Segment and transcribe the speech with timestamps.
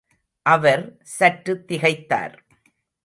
[0.45, 0.83] அவர்
[1.17, 2.35] சற்று திகைத்தார்.